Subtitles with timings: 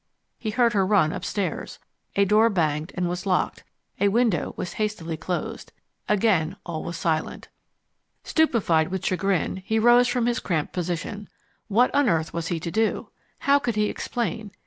[0.39, 1.77] He heard her run upstairs.
[2.15, 3.63] A door banged, and was locked.
[3.99, 5.71] A window was hastily closed.
[6.09, 7.49] Again all was silent.
[8.23, 11.29] Stupefied with chagrin, he rose from his cramped position.
[11.67, 13.11] What on earth was he to do?
[13.41, 14.49] How could he explain?